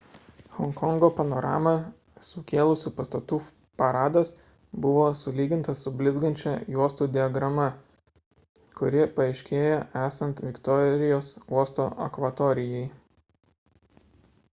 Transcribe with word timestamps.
honkongo 0.53 1.07
panoramą 1.17 1.71
sukėlusių 2.27 2.91
pastatų 2.99 3.37
paradas 3.81 4.31
buvo 4.85 5.03
sulygintas 5.19 5.83
su 5.87 5.93
blizgančia 5.99 6.53
juostų 6.77 7.07
diagrama 7.17 7.67
kuri 8.79 9.03
paaiškėja 9.19 9.77
esant 10.05 10.41
viktorijos 10.47 11.29
uosto 11.59 11.85
akvatorijai 12.09 12.81